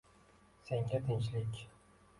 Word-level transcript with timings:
Senga 0.69 1.03
tinchlik 1.05 1.65